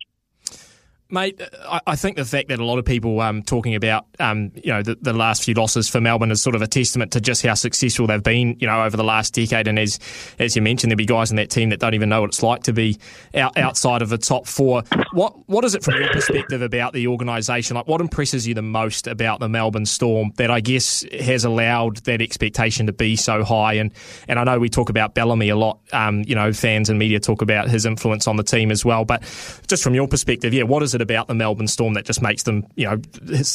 Mate, 1.12 1.42
I 1.86 1.94
think 1.94 2.16
the 2.16 2.24
fact 2.24 2.48
that 2.48 2.58
a 2.58 2.64
lot 2.64 2.78
of 2.78 2.86
people 2.86 3.20
um, 3.20 3.42
talking 3.42 3.74
about 3.74 4.06
um, 4.18 4.50
you 4.54 4.72
know 4.72 4.80
the, 4.80 4.94
the, 4.98 5.12
last 5.12 5.44
few 5.44 5.52
losses 5.52 5.86
for 5.86 6.00
Melbourne 6.00 6.30
is 6.30 6.40
sort 6.40 6.56
of 6.56 6.62
a 6.62 6.66
testament 6.66 7.12
to 7.12 7.20
just 7.20 7.42
how 7.42 7.52
successful 7.52 8.06
they've 8.06 8.22
been 8.22 8.56
you 8.60 8.66
know 8.66 8.82
over 8.82 8.96
the 8.96 9.04
last 9.04 9.34
decade. 9.34 9.68
And 9.68 9.78
as 9.78 9.98
as 10.38 10.56
you 10.56 10.62
mentioned, 10.62 10.90
there'll 10.90 10.96
be 10.96 11.04
guys 11.04 11.30
in 11.30 11.36
that 11.36 11.50
team 11.50 11.68
that 11.68 11.80
don't 11.80 11.92
even 11.92 12.08
know 12.08 12.22
what 12.22 12.30
it's 12.30 12.42
like 12.42 12.62
to 12.62 12.72
be 12.72 12.98
out, 13.34 13.58
outside 13.58 14.00
of 14.00 14.08
the 14.08 14.16
top 14.16 14.46
four. 14.46 14.84
What 15.12 15.46
what 15.50 15.66
is 15.66 15.74
it 15.74 15.84
from 15.84 15.96
your 15.96 16.08
perspective 16.08 16.62
about 16.62 16.94
the 16.94 17.06
organisation? 17.08 17.76
Like, 17.76 17.88
what 17.88 18.00
impresses 18.00 18.48
you 18.48 18.54
the 18.54 18.62
most 18.62 19.06
about 19.06 19.38
the 19.38 19.50
Melbourne 19.50 19.84
Storm 19.84 20.32
that 20.36 20.50
I 20.50 20.60
guess 20.60 21.04
has 21.12 21.44
allowed 21.44 21.98
that 22.04 22.22
expectation 22.22 22.86
to 22.86 22.94
be 22.94 23.16
so 23.16 23.44
high? 23.44 23.74
And 23.74 23.92
and 24.28 24.38
I 24.38 24.44
know 24.44 24.58
we 24.58 24.70
talk 24.70 24.88
about 24.88 25.12
Bellamy 25.12 25.50
a 25.50 25.56
lot. 25.56 25.78
Um, 25.92 26.22
you 26.26 26.34
know, 26.34 26.54
fans 26.54 26.88
and 26.88 26.98
media 26.98 27.20
talk 27.20 27.42
about 27.42 27.68
his 27.68 27.84
influence 27.84 28.26
on 28.26 28.36
the 28.36 28.42
team 28.42 28.70
as 28.70 28.82
well. 28.82 29.04
But 29.04 29.20
just 29.66 29.82
from 29.82 29.94
your 29.94 30.08
perspective, 30.08 30.54
yeah, 30.54 30.62
what 30.62 30.82
is 30.82 30.94
it? 30.94 31.01
About 31.02 31.28
the 31.28 31.34
Melbourne 31.34 31.68
Storm 31.68 31.94
that 31.94 32.04
just 32.04 32.22
makes 32.22 32.44
them, 32.44 32.66
you 32.76 32.86
know, 32.86 33.00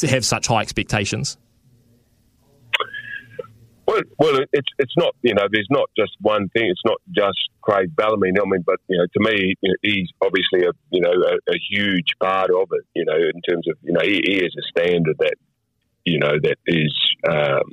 have 0.08 0.24
such 0.24 0.46
high 0.46 0.62
expectations? 0.62 1.36
Well, 3.88 4.02
well, 4.18 4.40
it's 4.52 4.68
it's 4.78 4.92
not 4.98 5.14
you 5.22 5.32
know 5.32 5.48
there's 5.50 5.68
not 5.70 5.88
just 5.96 6.12
one 6.20 6.50
thing. 6.50 6.66
It's 6.68 6.82
not 6.84 6.98
just 7.10 7.38
Craig 7.62 7.96
Bellamy. 7.96 8.32
I 8.38 8.44
mean, 8.44 8.62
but 8.66 8.76
you 8.86 8.98
know, 8.98 9.06
to 9.06 9.32
me, 9.32 9.54
you 9.62 9.70
know, 9.70 9.76
he's 9.80 10.10
obviously 10.20 10.68
a 10.68 10.72
you 10.90 11.00
know 11.00 11.10
a, 11.10 11.36
a, 11.50 11.56
huge 11.70 12.12
part 12.20 12.50
of 12.50 12.68
it. 12.70 12.84
You 12.94 13.06
know, 13.06 13.16
in 13.16 13.40
terms 13.48 13.66
of 13.66 13.78
you 13.82 13.94
know 13.94 14.02
he, 14.02 14.20
he 14.22 14.44
is 14.44 14.54
a 14.58 14.62
standard 14.68 15.16
that 15.20 15.36
you 16.04 16.18
know 16.18 16.32
that 16.42 16.56
is 16.66 16.94
um, 17.30 17.72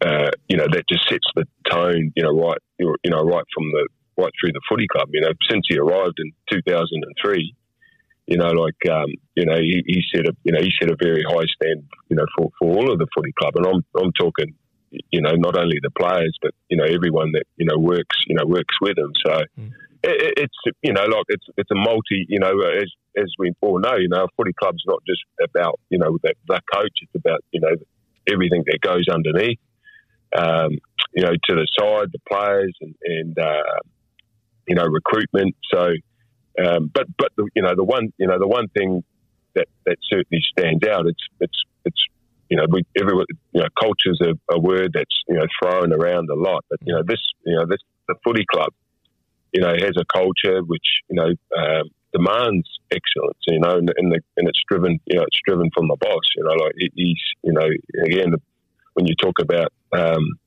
uh, 0.00 0.30
you 0.48 0.56
know 0.56 0.66
that 0.72 0.84
just 0.88 1.06
sets 1.06 1.28
the 1.36 1.44
tone. 1.70 2.10
You 2.16 2.22
know, 2.22 2.32
right 2.32 2.58
you 2.78 3.10
know 3.10 3.20
right 3.20 3.44
from 3.54 3.70
the 3.70 3.86
right 4.16 4.32
through 4.40 4.52
the 4.52 4.62
footy 4.66 4.86
club. 4.90 5.08
You 5.12 5.20
know, 5.20 5.32
since 5.50 5.66
he 5.68 5.76
arrived 5.76 6.18
in 6.18 6.32
2003, 6.50 7.54
you 8.30 8.38
know, 8.38 8.46
like 8.46 8.78
um, 8.88 9.10
you 9.34 9.44
know, 9.44 9.56
he, 9.56 9.82
he, 9.86 10.02
set 10.14 10.24
a 10.24 10.32
you 10.44 10.52
know 10.52 10.60
he 10.60 10.70
set 10.80 10.90
a 10.90 10.96
very 11.02 11.24
high 11.28 11.46
standard, 11.56 11.84
you 12.08 12.16
know, 12.16 12.24
for, 12.36 12.50
for 12.58 12.76
all 12.76 12.92
of 12.92 12.98
the 13.00 13.08
footy 13.14 13.32
club, 13.32 13.54
and 13.56 13.66
I'm 13.66 13.84
I'm 14.00 14.12
talking, 14.12 14.54
you 15.10 15.20
know, 15.20 15.32
not 15.32 15.58
only 15.58 15.78
the 15.82 15.90
players, 15.90 16.38
but 16.40 16.52
you 16.68 16.76
know 16.76 16.84
everyone 16.84 17.32
that 17.32 17.44
you 17.56 17.66
know 17.66 17.76
works 17.76 18.16
you 18.28 18.36
know 18.36 18.46
works 18.46 18.76
with 18.80 18.96
him. 18.96 19.10
So 19.26 19.32
mm. 19.58 19.72
it, 20.04 20.34
it's 20.36 20.76
you 20.80 20.92
know 20.92 21.02
like 21.02 21.24
it's 21.28 21.44
it's 21.56 21.70
a 21.72 21.74
multi 21.74 22.24
you 22.28 22.38
know 22.38 22.52
as 22.60 22.88
as 23.16 23.32
we 23.36 23.52
all 23.60 23.80
know, 23.80 23.96
you 23.96 24.08
know, 24.08 24.24
a 24.24 24.28
footy 24.36 24.52
club's 24.52 24.84
not 24.86 25.02
just 25.06 25.22
about 25.42 25.80
you 25.90 25.98
know 25.98 26.16
the, 26.22 26.34
the 26.46 26.60
coach; 26.72 26.96
it's 27.02 27.14
about 27.16 27.44
you 27.50 27.60
know 27.60 27.74
everything 28.32 28.62
that 28.66 28.80
goes 28.80 29.06
underneath. 29.12 29.58
Um, 30.36 30.78
you 31.12 31.24
know, 31.24 31.32
to 31.32 31.54
the 31.56 31.66
side, 31.76 32.12
the 32.12 32.20
players 32.30 32.76
and, 32.80 32.94
and 33.04 33.38
uh, 33.38 33.80
you 34.68 34.76
know 34.76 34.84
recruitment. 34.84 35.56
So 35.74 35.88
um, 36.64 36.90
but 36.92 37.06
but 37.16 37.32
the, 37.36 37.48
you 37.54 37.62
know 37.62 37.74
the 37.74 37.84
one 37.84 38.12
you 38.18 38.26
know 38.26 38.38
the 38.38 38.48
one 38.48 38.68
thing 38.68 39.02
that, 39.54 39.66
that 39.86 39.96
certainly 40.08 40.42
stands 40.56 40.86
out 40.86 41.06
it's 41.06 41.22
it's 41.40 41.64
it's 41.84 42.02
you 42.48 42.56
know 42.56 42.64
we 42.70 42.82
everyone 43.00 43.26
you 43.52 43.60
know 43.60 43.68
culture's 43.80 44.20
a, 44.22 44.54
a 44.54 44.58
word 44.60 44.92
that's 44.92 45.22
you 45.28 45.36
know 45.36 45.46
thrown 45.60 45.92
around 45.92 46.28
a 46.30 46.34
lot 46.34 46.64
but 46.68 46.78
you 46.84 46.94
know 46.94 47.02
this 47.06 47.20
you 47.46 47.56
know 47.56 47.64
this 47.66 47.80
the 48.08 48.14
footy 48.24 48.44
club 48.50 48.72
you 49.52 49.60
know 49.60 49.70
has 49.70 49.94
a 49.96 50.04
culture 50.12 50.62
which 50.64 50.86
you 51.08 51.16
know 51.16 51.30
um, 51.56 51.84
demands 52.12 52.68
excellence 52.90 53.38
you 53.46 53.60
know 53.60 53.76
and, 53.76 53.92
and, 53.96 54.12
the, 54.12 54.20
and 54.36 54.48
it's 54.48 54.60
driven 54.68 54.98
you 55.06 55.16
know 55.16 55.22
it's 55.22 55.40
driven 55.46 55.70
from 55.74 55.88
the 55.88 55.96
boss 55.96 56.24
you 56.36 56.44
know 56.44 56.54
like 56.64 56.74
he's 56.94 57.22
you 57.42 57.52
know 57.52 57.68
again 58.04 58.34
when 58.94 59.06
you 59.06 59.14
talk 59.14 59.38
about 59.40 59.72
um, 59.92 60.38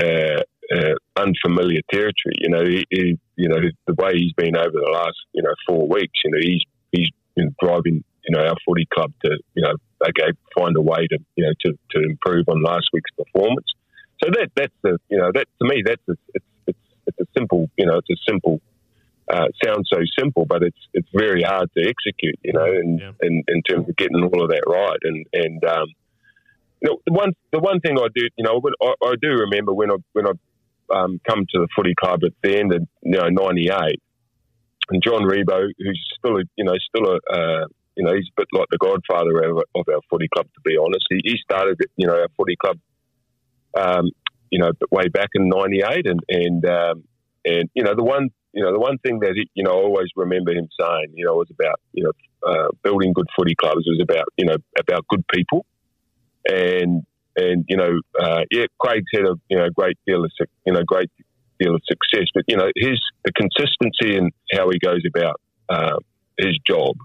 uh, 0.00 0.42
uh, 0.74 0.94
unfamiliar 1.16 1.80
territory. 1.90 2.36
You 2.38 2.50
know, 2.50 2.64
he, 2.64 2.84
he, 2.90 3.18
you 3.36 3.48
know 3.48 3.56
the 3.86 3.94
way 3.94 4.12
he's 4.14 4.32
been 4.34 4.56
over 4.56 4.70
the 4.70 4.90
last 4.92 5.16
you 5.32 5.42
know 5.42 5.54
four 5.66 5.88
weeks. 5.88 6.18
You 6.24 6.30
know, 6.32 6.38
he's 6.40 6.62
he's 6.92 7.10
been 7.36 7.54
driving 7.62 8.04
you 8.24 8.36
know 8.36 8.44
our 8.44 8.56
footy 8.66 8.86
club 8.92 9.12
to 9.24 9.38
you 9.54 9.62
know 9.62 9.74
okay 10.02 10.32
find 10.56 10.76
a 10.76 10.80
way 10.80 11.06
to 11.06 11.18
you 11.36 11.44
know 11.44 11.52
to, 11.64 11.78
to 11.90 12.02
improve 12.08 12.46
on 12.48 12.62
last 12.62 12.88
week's 12.92 13.10
performance. 13.16 13.66
So 14.22 14.30
that 14.30 14.50
that's 14.54 14.74
the 14.82 14.98
you 15.08 15.18
know 15.18 15.30
that 15.34 15.46
to 15.60 15.68
me 15.68 15.82
that's 15.84 16.02
a, 16.08 16.14
it's 16.34 16.44
it's 16.66 16.78
it's 17.06 17.20
a 17.20 17.26
simple 17.38 17.70
you 17.76 17.86
know 17.86 17.98
it's 17.98 18.10
a 18.10 18.30
simple 18.30 18.60
uh, 19.32 19.46
sounds 19.64 19.88
so 19.92 20.00
simple, 20.18 20.44
but 20.44 20.62
it's 20.62 20.78
it's 20.92 21.08
very 21.14 21.42
hard 21.42 21.70
to 21.76 21.88
execute. 21.88 22.38
You 22.42 22.52
know, 22.52 22.64
in, 22.64 22.98
yeah. 22.98 23.12
in 23.22 23.44
in 23.48 23.62
terms 23.62 23.88
of 23.88 23.96
getting 23.96 24.22
all 24.22 24.42
of 24.42 24.50
that 24.50 24.64
right. 24.66 24.98
And 25.02 25.26
and 25.32 25.64
um, 25.64 25.86
you 26.82 26.90
know 26.90 26.98
the 27.06 27.12
one 27.12 27.32
the 27.52 27.60
one 27.60 27.80
thing 27.80 27.98
I 27.98 28.08
do 28.14 28.28
you 28.36 28.44
know 28.44 28.60
I, 28.82 28.94
I 29.04 29.14
do 29.20 29.28
remember 29.28 29.72
when 29.72 29.90
I 29.90 29.96
when 30.12 30.26
I 30.26 30.32
um, 30.94 31.20
come 31.28 31.40
to 31.40 31.60
the 31.60 31.68
footy 31.74 31.94
club 31.98 32.20
at 32.24 32.32
the 32.42 32.58
end 32.58 32.72
of 32.72 32.82
you 33.02 33.18
know 33.18 33.28
'98, 33.28 34.00
and 34.90 35.02
John 35.02 35.22
Ribot, 35.22 35.70
who's 35.78 36.14
still 36.18 36.36
a 36.36 36.42
you 36.56 36.64
know 36.64 36.74
still 36.94 37.12
a 37.12 37.16
uh, 37.32 37.66
you 37.96 38.04
know 38.04 38.14
he's 38.14 38.28
a 38.36 38.40
bit 38.40 38.48
like 38.52 38.68
the 38.70 38.78
godfather 38.78 39.38
of, 39.50 39.58
of 39.74 39.84
our 39.88 40.00
footy 40.10 40.28
club 40.34 40.46
to 40.46 40.60
be 40.64 40.76
honest. 40.76 41.06
He, 41.10 41.20
he 41.24 41.36
started 41.42 41.78
you 41.96 42.06
know 42.06 42.14
our 42.14 42.28
footy 42.36 42.56
club. 42.56 42.78
Um, 43.76 44.10
you 44.50 44.58
know, 44.58 44.72
way 44.90 45.08
back 45.08 45.28
in 45.34 45.48
'98, 45.48 46.06
and 46.06 46.20
and 46.28 46.66
um, 46.66 47.04
and 47.44 47.70
you 47.74 47.84
know 47.84 47.94
the 47.94 48.02
one 48.02 48.30
you 48.52 48.62
know, 48.64 48.72
the 48.72 48.80
one 48.80 48.98
thing 48.98 49.20
that 49.20 49.32
he, 49.34 49.48
you 49.54 49.62
know, 49.62 49.70
I 49.70 49.82
always 49.82 50.08
remember 50.16 50.52
him 50.52 50.68
saying, 50.78 51.12
you 51.14 51.24
know, 51.24 51.34
was 51.34 51.50
about 51.50 51.80
you 51.92 52.04
know 52.04 52.12
uh, 52.46 52.68
building 52.82 53.12
good 53.12 53.26
footy 53.38 53.54
clubs. 53.54 53.82
It 53.86 53.90
was 53.90 54.00
about 54.02 54.26
you 54.36 54.46
know 54.46 54.56
about 54.78 55.06
good 55.08 55.24
people, 55.32 55.66
and 56.48 57.04
and 57.36 57.64
you 57.68 57.76
know, 57.76 58.00
uh, 58.20 58.42
yeah, 58.50 58.66
Craig's 58.78 59.06
had 59.12 59.24
a 59.24 59.34
you 59.48 59.58
know 59.58 59.68
great 59.74 59.98
deal 60.06 60.24
of 60.24 60.30
you 60.66 60.72
know 60.72 60.82
great 60.86 61.10
deal 61.58 61.74
of 61.74 61.82
success, 61.86 62.26
but 62.34 62.44
you 62.48 62.56
know 62.56 62.70
his 62.76 63.00
the 63.24 63.32
consistency 63.32 64.16
in 64.16 64.30
how 64.52 64.68
he 64.70 64.78
goes 64.78 65.02
about 65.06 65.40
uh, 65.68 65.98
his 66.38 66.58
job 66.66 66.96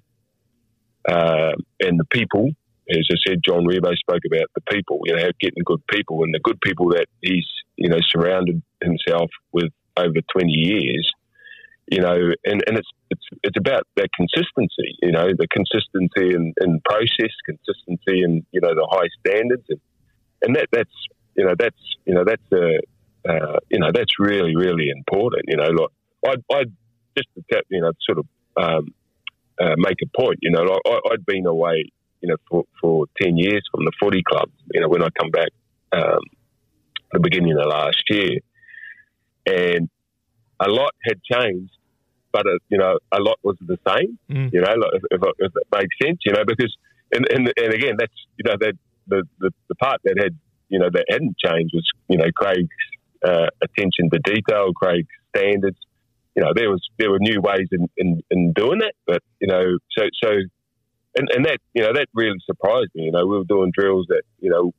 uh, 1.08 1.54
and 1.82 2.00
the 2.00 2.06
people. 2.12 2.50
As 2.88 3.08
I 3.12 3.16
said, 3.28 3.40
John 3.44 3.66
Ribot 3.66 3.96
spoke 3.96 4.22
about 4.32 4.48
the 4.54 4.62
people, 4.70 5.00
you 5.06 5.16
know, 5.16 5.28
getting 5.40 5.64
good 5.66 5.82
people 5.88 6.24
and 6.24 6.32
the 6.32 6.40
good 6.40 6.62
people 6.62 6.90
that 6.90 7.08
he's, 7.20 7.48
you 7.78 7.90
know, 7.90 7.98
surrounded 8.12 8.62
himself 8.80 9.32
with 9.52 9.72
over 9.98 10.14
20 10.32 10.52
years 10.52 11.12
you 11.88 12.02
know, 12.02 12.16
and, 12.46 12.64
and 12.66 12.78
it's 12.78 12.90
it's 13.12 13.26
it's 13.44 13.58
about 13.58 13.84
that 13.96 14.10
consistency, 14.16 14.98
you 15.02 15.12
know, 15.12 15.28
the 15.38 15.48
consistency 15.48 16.34
in, 16.36 16.54
in 16.62 16.82
process, 16.84 17.32
consistency 17.46 18.24
in 18.24 18.46
you 18.52 18.62
know 18.62 18.74
the 18.74 18.88
high 18.90 19.10
standards, 19.20 19.64
and 19.70 19.80
and 20.42 20.56
that 20.56 20.68
that's 20.72 20.90
you 21.36 21.46
know 21.46 21.54
that's 21.58 21.76
you 22.06 22.14
know 22.14 22.24
that's 22.24 22.52
a 22.54 22.80
uh, 23.30 23.60
you 23.70 23.80
know 23.80 23.92
that's 23.94 24.20
really 24.20 24.56
really 24.56 24.90
important. 24.90 25.44
You 25.48 25.58
know, 25.58 25.70
like 26.24 26.44
I 26.52 26.56
I 26.56 26.64
just 27.18 27.30
to 27.36 27.64
you 27.70 27.82
know 27.82 27.92
sort 28.02 28.20
of 28.20 28.26
um, 28.58 28.94
uh, 29.60 29.76
make 29.78 29.98
a 30.04 30.20
point. 30.20 30.40
You 30.42 30.52
know, 30.52 30.62
like 30.62 30.82
I, 30.86 31.00
I'd 31.14 31.26
been 31.26 31.46
away 31.46 31.92
you 32.22 32.30
know 32.30 32.38
for 32.50 32.64
for 32.82 33.06
ten 33.22 33.38
years 33.38 33.64
from 33.72 33.86
the 33.86 33.92
footy 34.00 34.24
club. 34.24 34.50
You 34.74 34.82
know, 34.82 34.90
when 34.90 35.04
I 35.04 35.08
come 35.20 35.32
back 35.32 35.50
um, 35.92 36.20
the 37.14 37.20
beginning 37.20 37.58
of 37.58 37.66
last 37.68 38.04
year, 38.10 38.40
and 39.46 39.90
a 40.60 40.70
lot 40.70 40.94
had 41.04 41.22
changed, 41.24 41.74
but 42.32 42.46
uh, 42.46 42.58
you 42.70 42.78
know, 42.78 42.98
a 43.12 43.20
lot 43.20 43.40
was 43.44 43.58
the 43.62 43.78
same. 43.88 44.18
Mm. 44.30 44.54
You 44.54 44.62
know, 44.62 44.74
if, 44.94 45.04
if, 45.12 45.22
if, 45.40 45.52
it 45.56 45.68
makes 45.72 45.96
sense, 46.02 46.20
you 46.26 46.34
know, 46.34 46.44
because 46.46 46.76
and 47.14 47.26
and, 47.30 47.54
and 47.58 47.74
again, 47.74 47.96
that's 47.98 48.14
you 48.38 48.50
know 48.50 48.58
that 48.60 48.74
the, 49.08 49.24
the, 49.40 49.52
the 49.70 49.76
part 49.76 50.02
that 50.04 50.16
had 50.22 50.38
you 50.70 50.80
know 50.80 50.90
that 50.92 51.06
hadn't 51.10 51.38
changed 51.38 51.74
was 51.74 51.88
you 52.10 52.18
know 52.18 52.26
Craig's 52.36 52.68
uh, 53.24 53.48
attention 53.62 54.10
to 54.12 54.20
detail, 54.20 54.74
Craig's 54.74 55.08
standards. 55.36 55.78
You 56.36 56.44
know, 56.44 56.52
there 56.54 56.70
was 56.70 56.82
there 56.98 57.10
were 57.10 57.20
new 57.20 57.40
ways 57.42 57.68
in, 57.72 57.88
in, 57.98 58.22
in 58.30 58.54
doing 58.54 58.80
that, 58.80 58.94
but 59.08 59.24
you 59.40 59.48
know, 59.48 59.78
so 59.98 60.04
so, 60.22 60.32
and, 61.18 61.30
and 61.34 61.46
that 61.46 61.60
you 61.74 61.82
know 61.82 61.94
that 61.94 62.08
really 62.14 62.40
surprised 62.46 62.92
me. 62.94 63.04
You 63.04 63.12
know, 63.12 63.26
we 63.26 63.38
were 63.38 63.46
doing 63.46 63.72
drills 63.74 64.08
that 64.10 64.24
you 64.40 64.50
know 64.50 64.74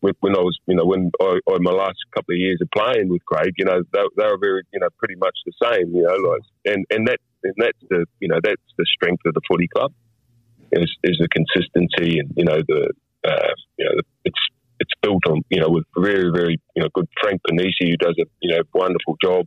when 0.00 0.34
I 0.34 0.40
was, 0.40 0.58
you 0.66 0.74
know, 0.74 0.84
when 0.84 1.12
I, 1.20 1.38
I, 1.48 1.58
my 1.60 1.70
last 1.70 1.98
couple 2.12 2.34
of 2.34 2.38
years 2.38 2.58
of 2.60 2.68
playing 2.72 3.08
with 3.08 3.24
Craig, 3.24 3.52
you 3.56 3.64
know, 3.64 3.84
they, 3.92 4.00
they, 4.16 4.24
were 4.24 4.36
very, 4.36 4.64
you 4.72 4.80
know, 4.80 4.88
pretty 4.98 5.14
much 5.14 5.36
the 5.46 5.52
same, 5.62 5.94
you 5.94 6.02
know, 6.02 6.14
like, 6.28 6.42
and 6.64 6.84
and 6.90 7.06
that 7.06 7.18
and 7.44 7.54
that's 7.56 7.78
the, 7.88 8.04
you 8.18 8.26
know, 8.26 8.40
that's 8.42 8.62
the 8.76 8.84
strength 8.96 9.22
of 9.26 9.34
the 9.34 9.40
footy 9.48 9.68
club 9.68 9.92
is, 10.72 10.90
is 11.04 11.18
the 11.20 11.28
consistency 11.28 12.18
and 12.18 12.32
you 12.36 12.44
know 12.44 12.58
the, 12.66 12.90
uh, 13.24 13.52
you 13.78 13.84
know, 13.84 14.00
it's 14.24 14.40
it's 14.80 14.90
built 15.00 15.22
on, 15.28 15.42
you 15.48 15.60
know, 15.60 15.68
with 15.68 15.84
very 15.96 16.30
very, 16.32 16.60
you 16.74 16.82
know, 16.82 16.88
good 16.94 17.08
Frank 17.20 17.40
Ponissi 17.48 17.90
who 17.90 17.96
does 17.96 18.16
a, 18.20 18.24
you 18.40 18.54
know, 18.54 18.62
wonderful 18.74 19.16
job. 19.22 19.46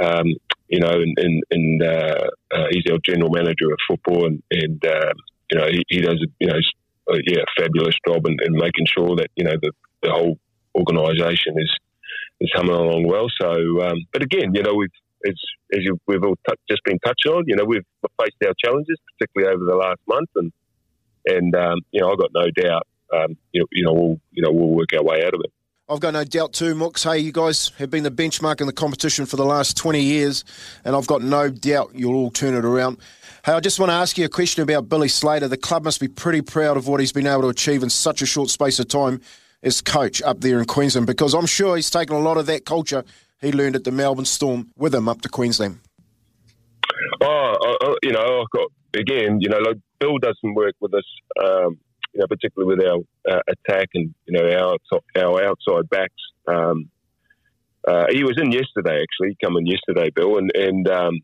Um, 0.00 0.26
you 0.68 0.78
know, 0.78 0.92
and, 0.92 1.42
and, 1.50 1.82
uh, 1.82 2.28
uh, 2.54 2.66
he's 2.70 2.84
our 2.90 2.98
general 3.04 3.30
manager 3.30 3.66
of 3.72 3.78
football, 3.88 4.26
and, 4.26 4.42
and 4.52 4.84
um, 4.86 5.12
you 5.50 5.58
know 5.58 5.66
he, 5.66 5.82
he 5.88 6.00
does 6.00 6.14
a, 6.14 6.26
you 6.38 6.46
know 6.46 6.58
uh, 7.10 7.18
yeah, 7.26 7.42
fabulous 7.58 7.96
job 8.06 8.24
in, 8.26 8.36
in, 8.44 8.52
making 8.52 8.86
sure 8.86 9.16
that 9.16 9.28
you 9.34 9.44
know 9.44 9.56
the, 9.60 9.72
the 10.02 10.10
whole 10.10 10.38
organisation 10.76 11.54
is 11.58 11.70
is 12.40 12.50
coming 12.54 12.72
along 12.74 13.06
well. 13.06 13.26
So, 13.40 13.50
um, 13.82 13.98
but 14.12 14.22
again, 14.22 14.54
you 14.54 14.62
know, 14.62 14.74
we've 14.74 14.90
as 15.26 15.34
as 15.74 15.80
you, 15.82 15.98
we've 16.06 16.22
all 16.22 16.36
t- 16.48 16.54
just 16.70 16.82
been 16.84 16.98
touching 17.04 17.32
on, 17.32 17.44
you 17.46 17.56
know, 17.56 17.64
we've 17.64 17.84
faced 18.20 18.36
our 18.44 18.54
challenges, 18.64 18.98
particularly 19.18 19.54
over 19.54 19.64
the 19.64 19.76
last 19.76 20.00
month, 20.08 20.30
and 20.36 20.52
and 21.26 21.54
um, 21.54 21.80
you 21.92 22.00
know, 22.00 22.10
I've 22.10 22.18
got 22.18 22.30
no 22.34 22.50
doubt, 22.50 22.86
um, 23.12 23.36
you, 23.52 23.60
know, 23.60 23.66
you 23.72 23.84
know, 23.84 23.92
we'll 23.92 24.20
you 24.32 24.42
know 24.42 24.50
we'll 24.50 24.70
work 24.70 24.92
our 24.94 25.02
way 25.02 25.24
out 25.24 25.34
of 25.34 25.40
it. 25.44 25.52
I've 25.88 25.98
got 25.98 26.12
no 26.12 26.22
doubt 26.22 26.52
too, 26.52 26.74
Mooks. 26.76 27.02
Hey, 27.02 27.18
you 27.18 27.32
guys 27.32 27.72
have 27.78 27.90
been 27.90 28.04
the 28.04 28.12
benchmark 28.12 28.60
in 28.60 28.68
the 28.68 28.72
competition 28.72 29.26
for 29.26 29.34
the 29.34 29.44
last 29.44 29.76
20 29.76 30.00
years, 30.00 30.44
and 30.84 30.94
I've 30.94 31.08
got 31.08 31.20
no 31.20 31.50
doubt 31.50 31.90
you'll 31.94 32.14
all 32.14 32.30
turn 32.30 32.54
it 32.54 32.64
around. 32.64 32.98
Hey, 33.44 33.52
I 33.52 33.60
just 33.60 33.80
want 33.80 33.90
to 33.90 33.94
ask 33.94 34.16
you 34.16 34.24
a 34.24 34.28
question 34.28 34.62
about 34.62 34.88
Billy 34.88 35.08
Slater. 35.08 35.48
The 35.48 35.56
club 35.56 35.82
must 35.82 35.98
be 35.98 36.06
pretty 36.06 36.42
proud 36.42 36.76
of 36.76 36.86
what 36.86 37.00
he's 37.00 37.10
been 37.10 37.26
able 37.26 37.42
to 37.42 37.48
achieve 37.48 37.82
in 37.82 37.90
such 37.90 38.22
a 38.22 38.26
short 38.26 38.50
space 38.50 38.78
of 38.78 38.86
time 38.86 39.20
as 39.64 39.80
coach 39.80 40.22
up 40.22 40.42
there 40.42 40.60
in 40.60 40.64
Queensland, 40.66 41.08
because 41.08 41.34
I'm 41.34 41.46
sure 41.46 41.74
he's 41.74 41.90
taken 41.90 42.14
a 42.14 42.20
lot 42.20 42.36
of 42.36 42.46
that 42.46 42.64
culture 42.64 43.04
he 43.40 43.50
learned 43.50 43.74
at 43.74 43.82
the 43.82 43.90
Melbourne 43.90 44.26
Storm 44.26 44.70
with 44.76 44.94
him 44.94 45.08
up 45.08 45.22
to 45.22 45.28
Queensland. 45.28 45.80
Oh, 47.20 47.96
you 48.02 48.12
know, 48.12 48.42
I've 48.42 48.50
got 48.50 48.68
again, 48.94 49.40
you 49.40 49.48
know, 49.48 49.58
like 49.58 49.78
Bill 50.00 50.18
doesn't 50.18 50.54
work 50.54 50.74
with 50.80 50.94
us. 50.94 51.04
Um, 51.42 51.78
you 52.12 52.20
know, 52.20 52.26
particularly 52.26 52.74
with 52.74 52.84
our 52.84 52.98
uh, 53.30 53.40
attack 53.48 53.88
and 53.94 54.12
you 54.26 54.36
know 54.36 54.50
our 54.50 54.76
our 55.16 55.44
outside 55.44 55.88
backs. 55.88 56.14
Um, 56.48 56.90
uh, 57.86 58.06
he 58.10 58.24
was 58.24 58.36
in 58.40 58.52
yesterday, 58.52 59.00
actually, 59.02 59.36
coming 59.42 59.66
yesterday, 59.66 60.10
Bill, 60.14 60.38
and 60.38 60.50
and 60.54 60.88
um, 60.88 61.20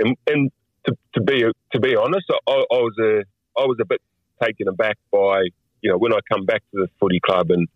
and, 0.00 0.16
and 0.26 0.50
to, 0.86 0.96
to, 1.14 1.20
be 1.22 1.44
to 1.72 1.80
be 1.80 1.96
honest, 1.96 2.26
I, 2.30 2.52
I, 2.52 2.78
was 2.78 2.94
a 3.00 3.60
I 3.60 3.64
was 3.64 3.78
a 3.80 3.84
bit 3.86 4.00
taken 4.42 4.68
aback 4.68 4.98
by 5.10 5.42
you 5.80 5.90
know 5.90 5.98
when 5.98 6.12
I 6.12 6.18
come 6.30 6.44
back 6.44 6.62
to 6.72 6.82
the 6.82 6.88
footy 7.00 7.20
club 7.20 7.50
and 7.50 7.68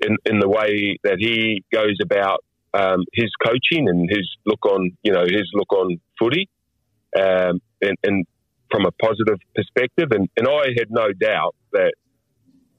in, 0.00 0.16
in 0.26 0.40
the 0.40 0.48
way 0.48 0.98
that 1.04 1.18
he 1.18 1.64
goes 1.72 1.96
about 2.02 2.44
um, 2.74 3.04
his 3.12 3.30
coaching 3.44 3.88
and 3.88 4.10
his 4.10 4.28
look 4.44 4.66
on 4.66 4.90
you 5.02 5.12
know 5.12 5.22
his 5.22 5.48
look 5.54 5.72
on 5.72 6.00
footy, 6.18 6.48
um, 7.18 7.60
and, 7.80 7.96
and 8.02 8.26
from 8.72 8.86
a 8.86 8.90
positive 8.92 9.38
perspective. 9.54 10.08
And, 10.10 10.28
and 10.36 10.48
I 10.48 10.72
had 10.76 10.90
no 10.90 11.12
doubt 11.12 11.54
that, 11.72 11.92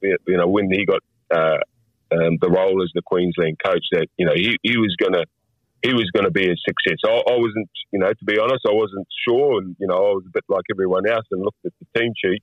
you 0.02 0.18
know, 0.26 0.48
when 0.48 0.68
he 0.70 0.84
got 0.84 1.00
uh, 1.34 1.58
um, 2.12 2.36
the 2.42 2.50
role 2.50 2.82
as 2.82 2.90
the 2.94 3.02
Queensland 3.06 3.58
coach, 3.64 3.84
that, 3.92 4.08
you 4.18 4.26
know, 4.26 4.34
he, 4.34 4.58
he 4.62 4.76
was 4.76 4.94
going 5.00 5.14
to 5.14 5.24
he 5.82 5.92
was 5.92 6.10
going 6.14 6.24
to 6.24 6.30
be 6.30 6.48
a 6.48 6.56
success. 6.64 6.96
I, 7.04 7.10
I, 7.10 7.36
wasn't, 7.36 7.68
you 7.92 7.98
know, 7.98 8.08
to 8.08 8.24
be 8.24 8.38
honest, 8.38 8.64
I 8.66 8.72
wasn't 8.72 9.06
sure, 9.28 9.60
and 9.60 9.76
you 9.78 9.86
know, 9.86 9.96
I 9.96 10.12
was 10.16 10.24
a 10.26 10.32
bit 10.32 10.44
like 10.48 10.64
everyone 10.72 11.06
else 11.06 11.26
and 11.30 11.42
looked 11.42 11.60
at 11.66 11.72
the 11.78 12.00
team 12.00 12.12
sheet. 12.16 12.42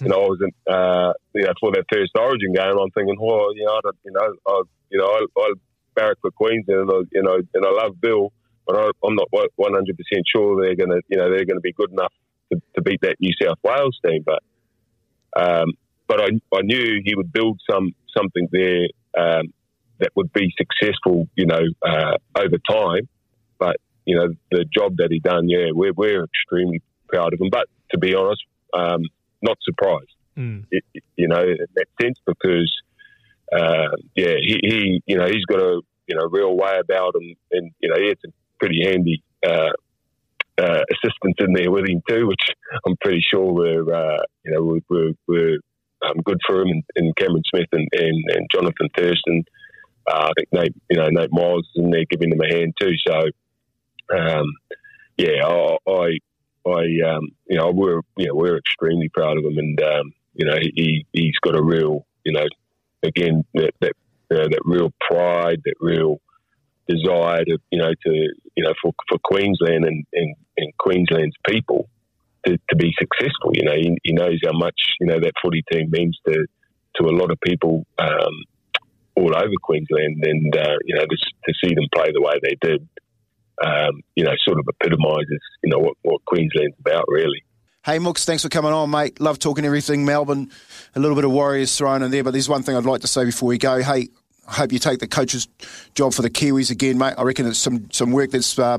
You 0.00 0.08
know, 0.08 0.24
I 0.24 0.28
wasn't, 0.28 0.54
uh, 0.68 1.12
you 1.34 1.44
know, 1.44 1.52
for 1.60 1.72
that 1.72 1.84
first 1.90 2.12
Origin 2.18 2.52
game, 2.52 2.76
I'm 2.76 2.90
thinking, 2.90 3.16
oh, 3.18 3.52
you 3.56 3.64
know, 3.64 3.80
I 3.84 3.90
you 4.04 4.12
know, 4.12 4.34
I, 4.46 4.62
you 4.90 4.98
know, 4.98 5.06
I, 5.06 5.24
I 5.40 5.52
barrack 5.94 6.18
for 6.20 6.30
Queensland, 6.32 6.90
and 6.90 7.08
you 7.10 7.22
know, 7.22 7.40
and 7.54 7.64
I 7.64 7.70
love 7.70 7.98
Bill, 8.02 8.32
but 8.66 8.76
I, 8.76 8.84
am 8.84 9.14
not 9.14 9.28
100 9.32 9.96
percent 9.96 10.24
sure 10.30 10.60
they're 10.60 10.76
going 10.76 10.90
to, 10.90 11.00
you 11.08 11.16
know, 11.16 11.30
they're 11.30 11.46
going 11.46 11.56
to 11.56 11.64
be 11.64 11.72
good 11.72 11.90
enough 11.90 12.12
to, 12.52 12.60
to 12.74 12.82
beat 12.82 13.00
that 13.02 13.16
New 13.20 13.32
South 13.42 13.58
Wales 13.62 13.98
team. 14.04 14.24
But 14.24 14.42
um, 15.36 15.72
but 16.06 16.20
I, 16.20 16.28
I 16.54 16.62
knew 16.62 17.00
he 17.04 17.14
would 17.14 17.32
build 17.32 17.60
some 17.70 17.92
something 18.16 18.48
there 18.52 18.88
um, 19.18 19.52
that 19.98 20.10
would 20.16 20.32
be 20.32 20.52
successful, 20.56 21.28
you 21.34 21.46
know, 21.46 21.62
uh, 21.82 22.16
over 22.36 22.56
time. 22.68 23.08
But 23.58 23.76
you 24.04 24.16
know, 24.16 24.28
the 24.50 24.64
job 24.64 24.96
that 24.98 25.08
he 25.10 25.18
done, 25.20 25.48
yeah, 25.48 25.66
we're 25.72 25.92
we're 25.92 26.24
extremely 26.24 26.82
proud 27.08 27.32
of 27.32 27.40
him. 27.40 27.48
But 27.50 27.68
to 27.92 27.98
be 27.98 28.14
honest, 28.14 28.42
um, 28.72 29.02
not 29.42 29.58
surprised, 29.62 30.14
mm. 30.36 30.64
it, 30.70 30.84
you 31.16 31.28
know, 31.28 31.42
in 31.42 31.66
that 31.76 31.86
sense 32.00 32.18
because. 32.26 32.72
Uh, 33.52 33.94
yeah, 34.16 34.34
he, 34.40 34.58
he, 34.62 35.02
you 35.06 35.16
know, 35.16 35.26
he's 35.26 35.44
got 35.44 35.60
a, 35.60 35.80
you 36.08 36.16
know, 36.16 36.26
real 36.30 36.56
way 36.56 36.76
about 36.80 37.14
him, 37.14 37.36
and 37.52 37.70
you 37.78 37.88
know, 37.88 37.94
it's 37.96 38.22
a 38.24 38.28
pretty 38.58 38.82
handy 38.84 39.22
uh, 39.46 39.70
uh, 40.58 40.82
assistants 40.92 41.38
in 41.40 41.52
there 41.54 41.70
with 41.70 41.88
him 41.88 42.02
too, 42.08 42.26
which 42.26 42.42
I'm 42.86 42.96
pretty 43.00 43.24
sure 43.32 43.52
were 43.52 43.94
uh, 43.94 44.22
you 44.44 44.52
know 44.52 44.62
were, 44.62 44.80
were, 44.88 45.10
were 45.26 45.56
um, 46.06 46.16
good 46.24 46.38
for 46.46 46.60
him, 46.62 46.68
and, 46.68 46.82
and 46.96 47.16
Cameron 47.16 47.42
Smith 47.50 47.68
and, 47.72 47.88
and, 47.92 48.24
and 48.30 48.46
Jonathan 48.52 48.88
Thurston. 48.96 49.44
Uh, 50.06 50.28
I 50.28 50.32
think 50.36 50.48
Nate 50.52 50.74
you 50.90 50.96
know 50.96 51.08
Nate 51.10 51.32
Myles 51.32 51.66
is 51.74 51.84
in 51.84 51.90
there 51.90 52.04
giving 52.10 52.30
them 52.30 52.40
a 52.40 52.54
hand 52.54 52.74
too. 52.80 52.92
So 53.06 53.22
um, 54.16 54.46
yeah, 55.16 55.46
I, 55.46 55.76
I 55.88 56.18
I, 56.66 56.80
um, 57.06 57.28
you 57.46 57.58
know, 57.58 57.70
we're, 57.72 58.00
you 58.16 58.26
know, 58.26 58.34
we're 58.34 58.56
extremely 58.56 59.10
proud 59.10 59.36
of 59.36 59.44
him, 59.44 59.58
and 59.58 59.82
um, 59.82 60.12
you 60.34 60.46
know, 60.46 60.56
he 60.58 61.06
he's 61.12 61.36
got 61.42 61.56
a 61.56 61.62
real, 61.62 62.06
you 62.24 62.32
know, 62.32 62.46
again 63.02 63.44
that 63.54 63.72
that 63.80 63.92
uh, 64.32 64.48
that 64.48 64.60
real 64.64 64.92
pride, 65.00 65.60
that 65.64 65.74
real 65.80 66.20
desire 66.88 67.44
to, 67.44 67.58
you 67.70 67.78
know, 67.78 67.90
to, 68.06 68.12
you 68.56 68.64
know, 68.64 68.74
for, 68.82 68.92
for 69.08 69.18
Queensland 69.24 69.84
and, 69.84 70.04
and, 70.12 70.34
and 70.56 70.76
Queensland's 70.78 71.36
people 71.46 71.88
to, 72.46 72.58
to 72.68 72.76
be 72.76 72.92
successful. 72.98 73.52
You 73.52 73.64
know, 73.64 73.74
he, 73.74 73.96
he, 74.02 74.12
knows 74.12 74.38
how 74.44 74.52
much, 74.52 74.78
you 75.00 75.06
know, 75.06 75.18
that 75.20 75.32
footy 75.42 75.62
team 75.70 75.88
means 75.90 76.18
to, 76.26 76.46
to 76.96 77.04
a 77.06 77.14
lot 77.16 77.30
of 77.30 77.38
people 77.40 77.86
um, 77.98 78.44
all 79.16 79.34
over 79.34 79.54
Queensland. 79.62 80.22
And, 80.24 80.56
uh, 80.56 80.76
you 80.84 80.94
know, 80.94 81.04
to, 81.04 81.16
to 81.16 81.54
see 81.62 81.74
them 81.74 81.86
play 81.94 82.10
the 82.12 82.22
way 82.22 82.34
they 82.42 82.56
did, 82.60 82.88
um, 83.64 84.00
you 84.14 84.24
know, 84.24 84.32
sort 84.46 84.58
of 84.58 84.66
epitomises, 84.68 85.40
you 85.62 85.70
know, 85.70 85.78
what, 85.78 85.96
what 86.02 86.24
Queensland's 86.26 86.76
about, 86.78 87.04
really. 87.08 87.42
Hey, 87.84 87.98
Mooks, 87.98 88.24
thanks 88.24 88.42
for 88.42 88.48
coming 88.48 88.72
on, 88.72 88.90
mate. 88.90 89.20
Love 89.20 89.38
talking 89.38 89.66
everything 89.66 90.06
Melbourne. 90.06 90.50
A 90.94 91.00
little 91.00 91.14
bit 91.14 91.26
of 91.26 91.32
Warriors 91.32 91.76
thrown 91.76 92.02
in 92.02 92.10
there, 92.10 92.24
but 92.24 92.30
there's 92.30 92.48
one 92.48 92.62
thing 92.62 92.76
I'd 92.76 92.86
like 92.86 93.02
to 93.02 93.06
say 93.06 93.26
before 93.26 93.48
we 93.48 93.58
go. 93.58 93.82
Hey, 93.82 94.08
I 94.46 94.52
hope 94.52 94.72
you 94.72 94.78
take 94.78 94.98
the 94.98 95.06
coach's 95.06 95.48
job 95.94 96.12
for 96.12 96.22
the 96.22 96.30
Kiwis 96.30 96.70
again, 96.70 96.98
mate. 96.98 97.14
I 97.16 97.22
reckon 97.22 97.46
it's 97.46 97.58
some, 97.58 97.90
some 97.90 98.12
work 98.12 98.30
that's 98.30 98.58
uh, 98.58 98.78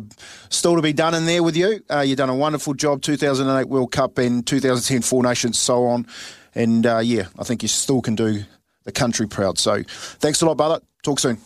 still 0.50 0.76
to 0.76 0.82
be 0.82 0.94
done 0.94 1.14
in 1.14 1.26
there 1.26 1.42
with 1.42 1.58
you. 1.58 1.82
Uh, 1.90 2.02
you've 2.02 2.18
done 2.18 2.30
a 2.30 2.36
wonderful 2.36 2.74
job, 2.74 3.02
2008 3.02 3.68
World 3.68 3.92
Cup 3.92 4.18
and 4.18 4.46
2010 4.46 5.02
Four 5.02 5.24
Nations, 5.24 5.60
so 5.60 5.86
on. 5.86 6.06
And 6.54 6.86
uh, 6.86 7.00
yeah, 7.00 7.28
I 7.40 7.44
think 7.44 7.64
you 7.64 7.68
still 7.68 8.02
can 8.02 8.16
do 8.16 8.44
the 8.84 8.92
country 8.92 9.28
proud. 9.28 9.58
So 9.58 9.84
thanks 9.88 10.42
a 10.42 10.46
lot, 10.46 10.58
brother. 10.58 10.80
Talk 11.04 11.20
soon. 11.20 11.40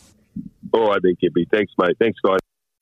All 0.73 0.89
right, 0.89 1.01
then, 1.01 1.15
Kippy. 1.15 1.47
Thanks, 1.49 1.73
mate. 1.77 1.95
Thanks, 1.99 2.19
guys. 2.23 2.39